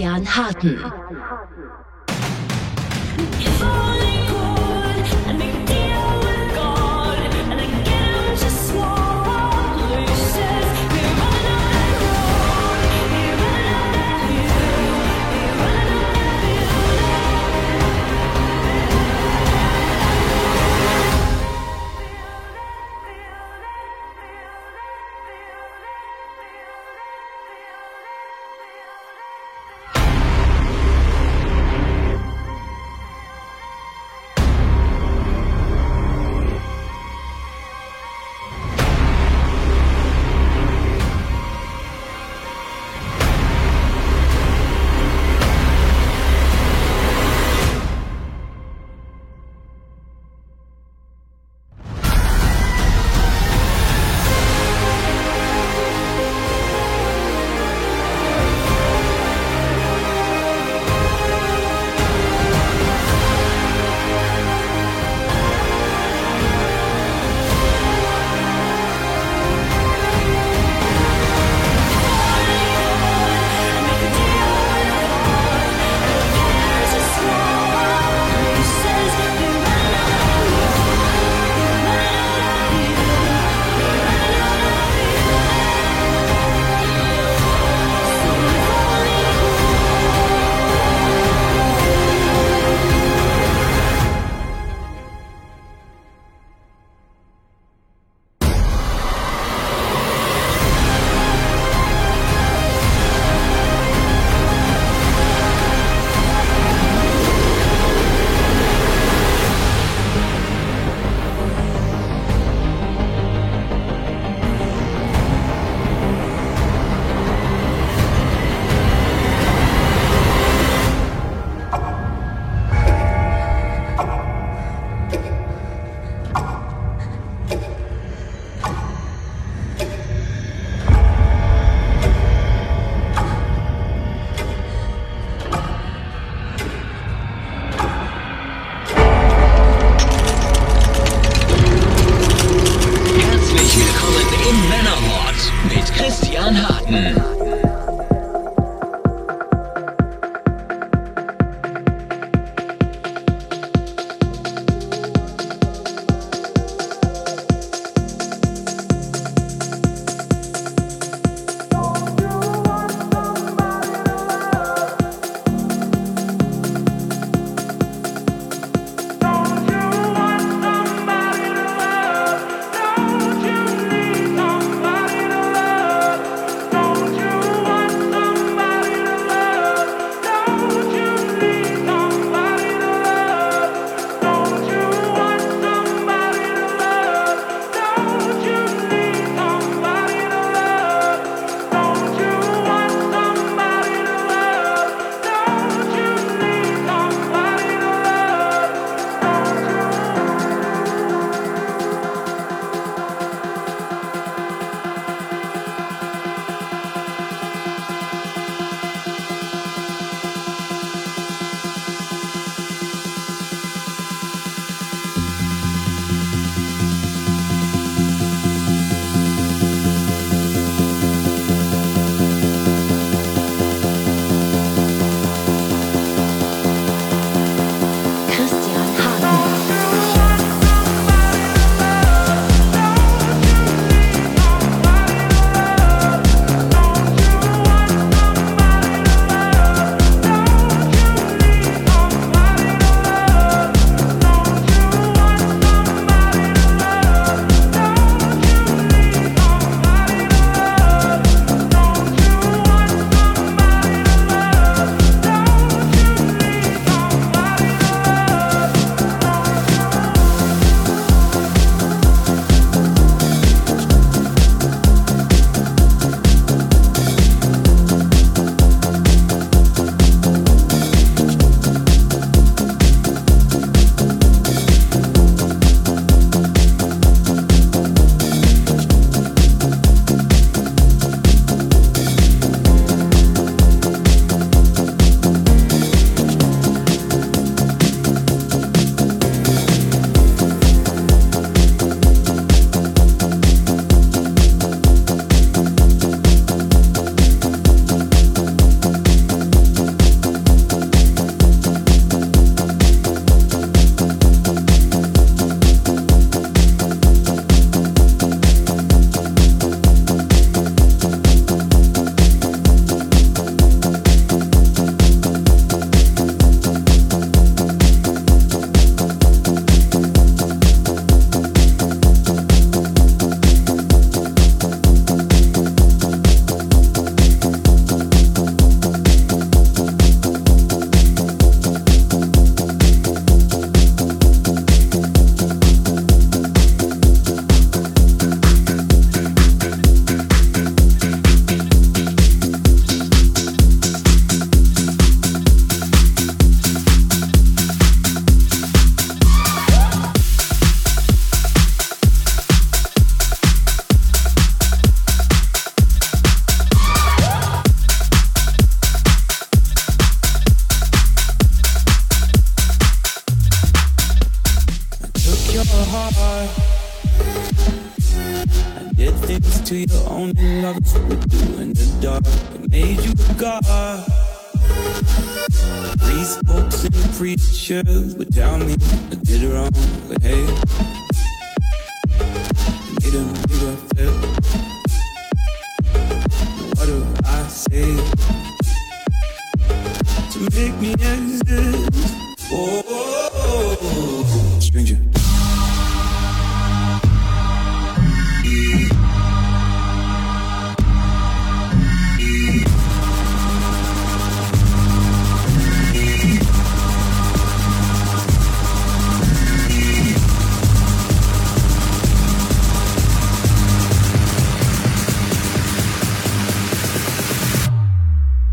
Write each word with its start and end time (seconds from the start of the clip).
Christian 0.00 0.24
Harten. 0.24 0.99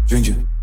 Jundia. 0.07 0.56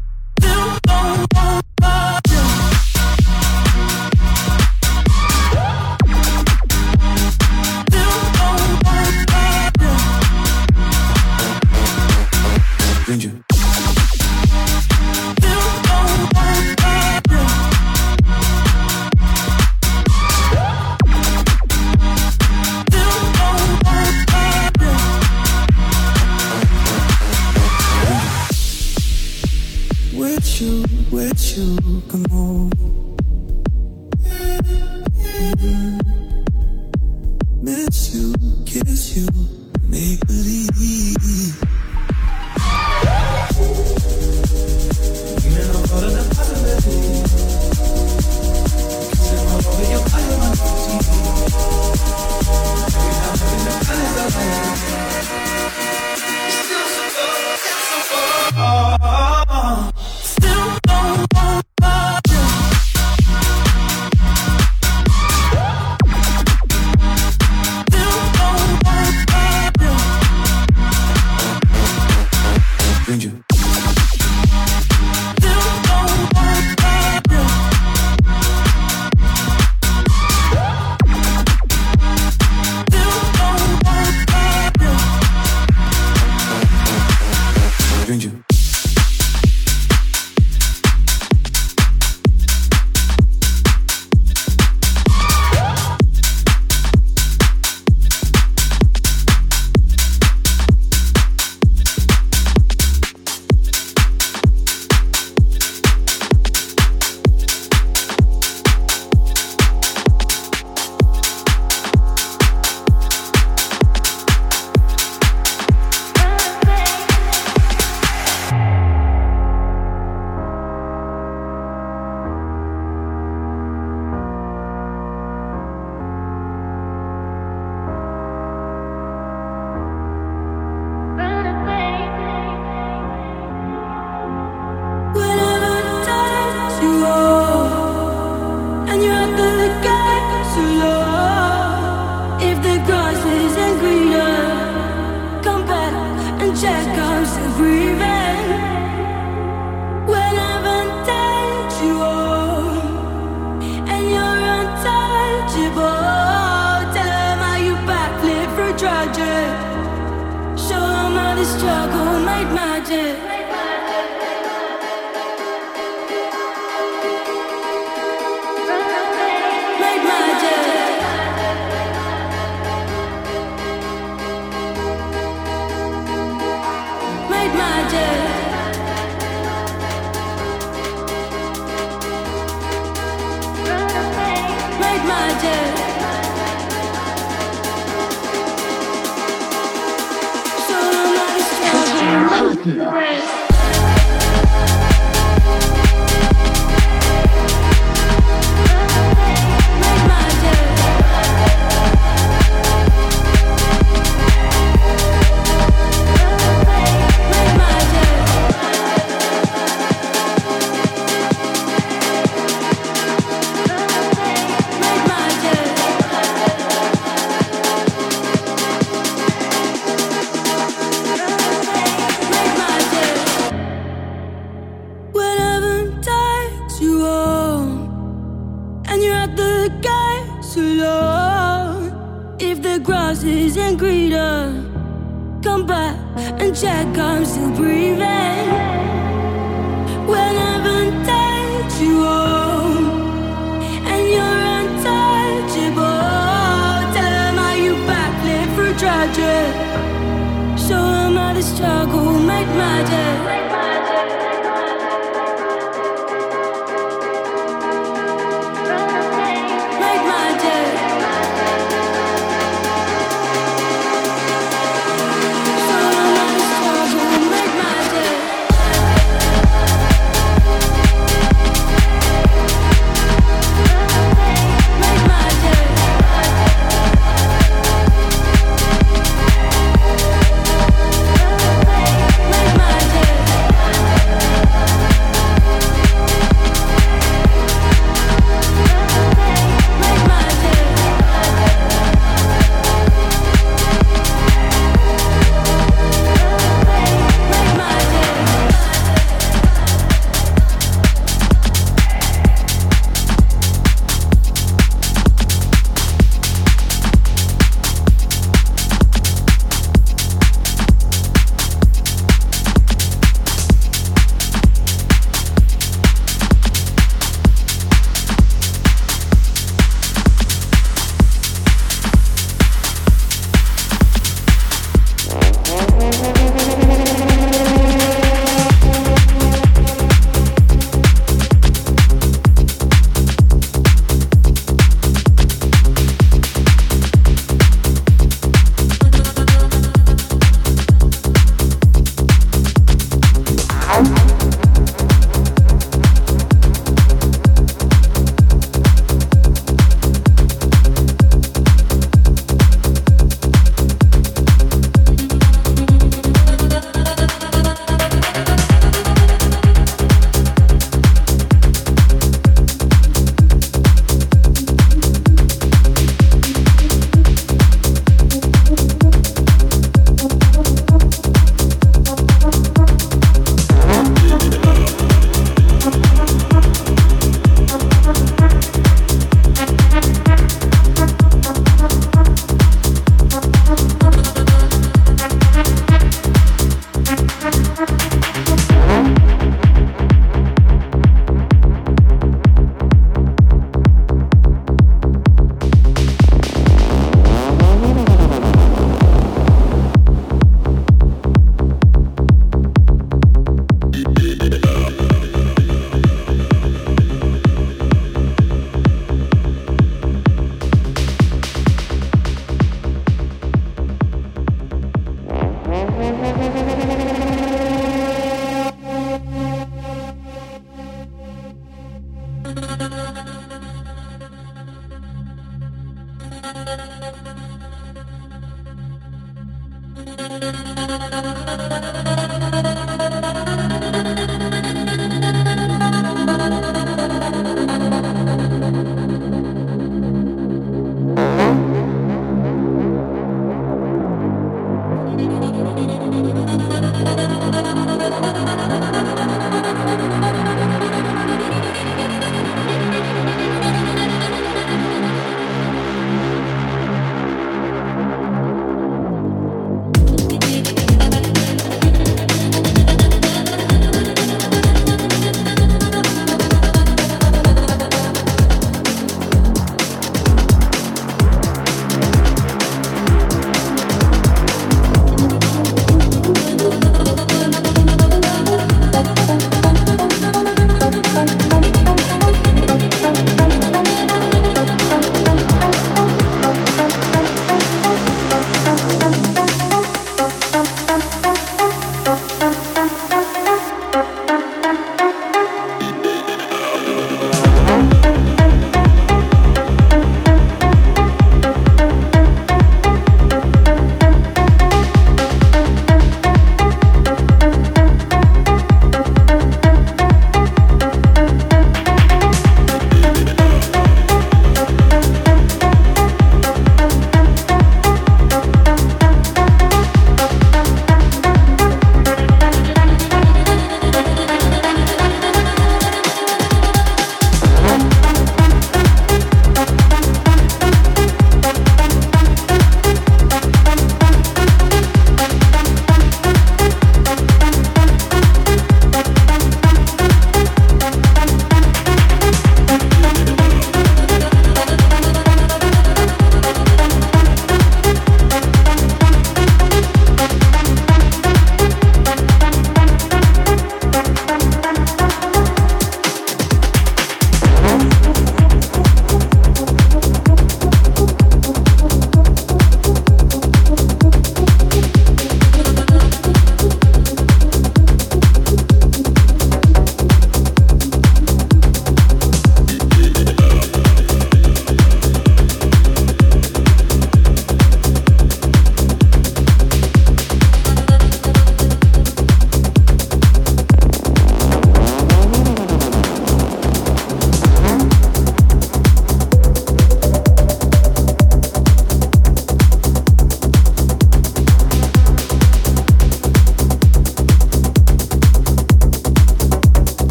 my 249.06 249.12
dread. 249.12 250.58
So 250.58 250.74
am 250.74 251.18
I 251.18 251.34
the 251.34 251.42
struggle, 251.42 252.18
make 252.20 252.48
my 252.48 252.82
day. 252.84 253.73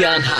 Mit 0.00 0.39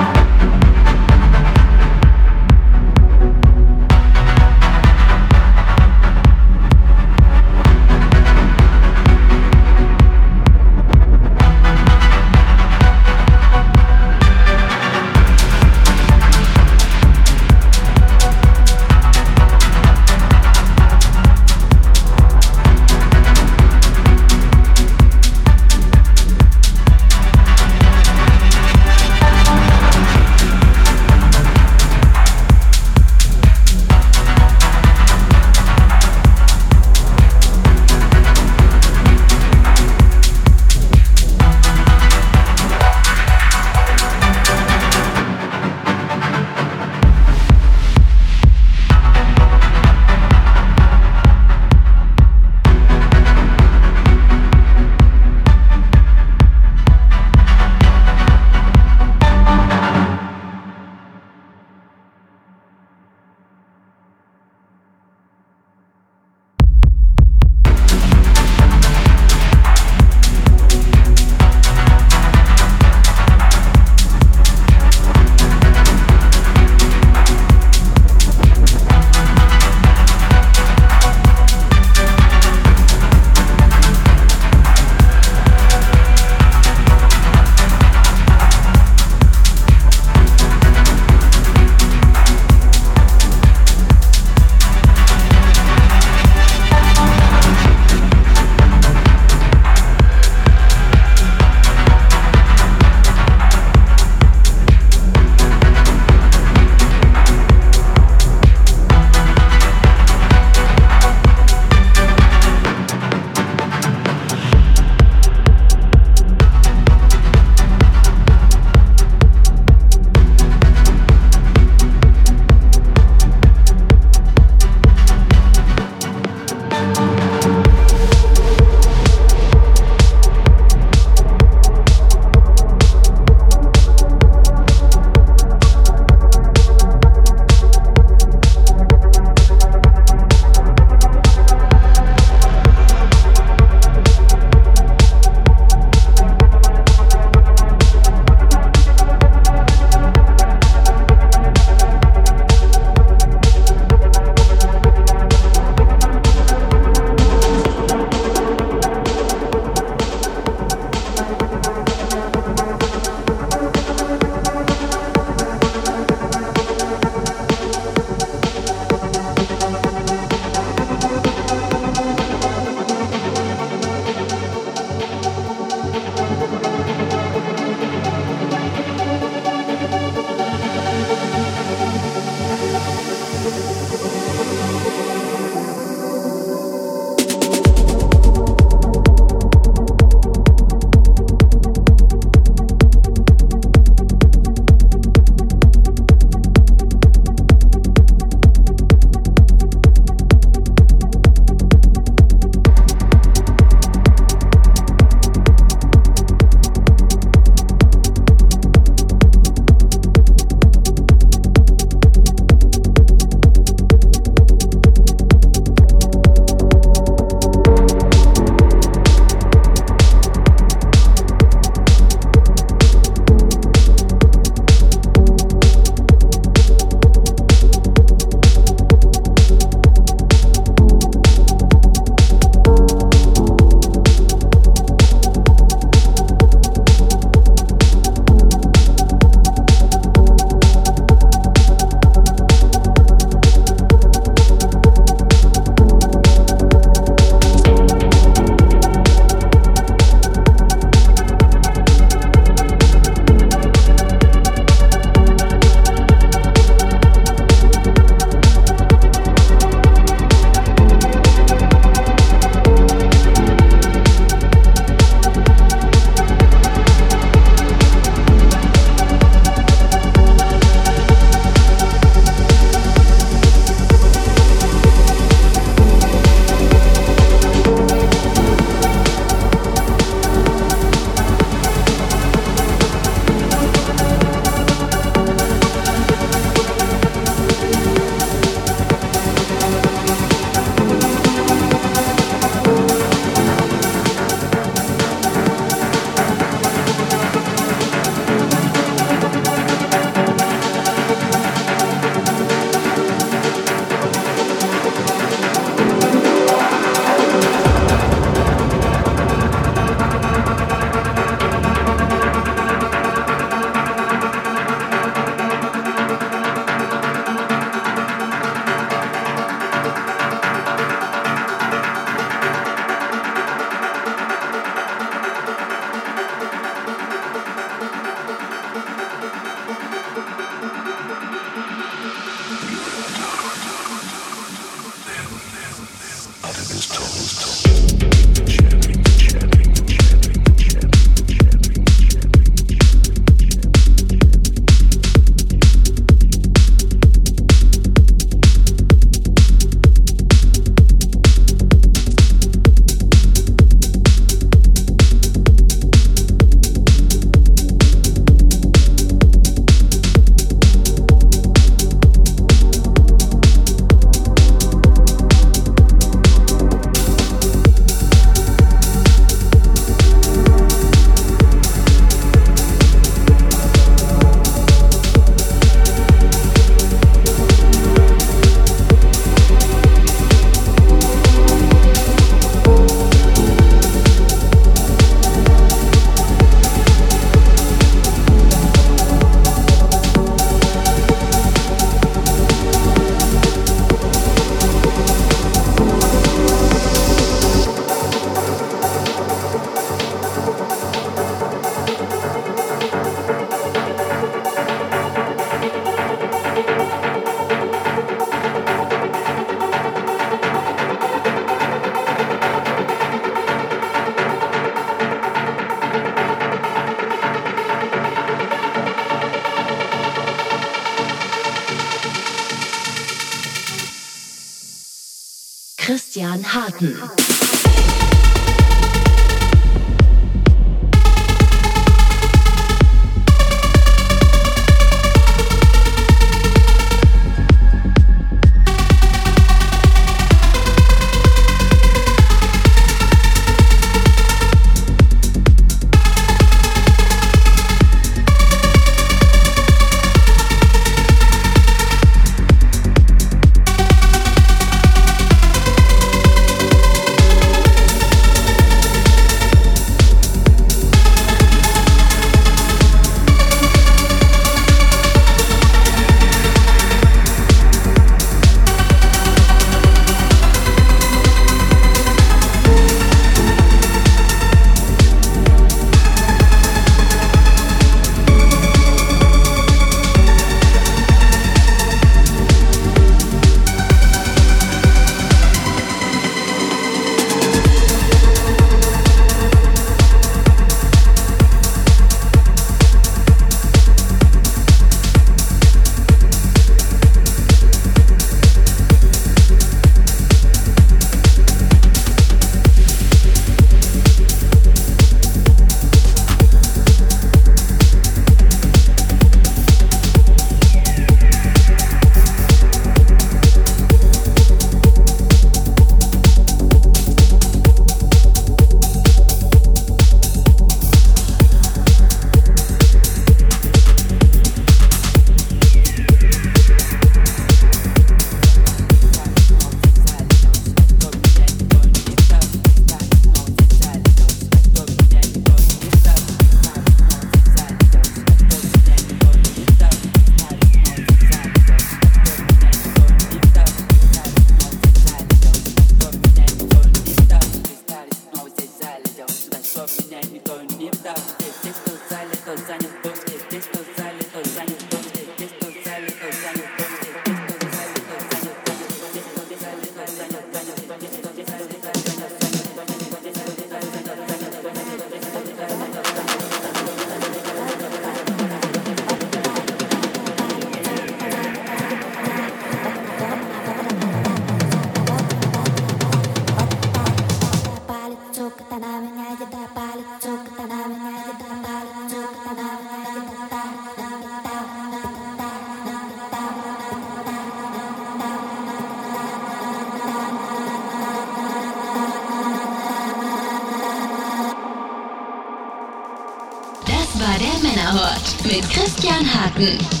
Janhagen。 599.03 600.00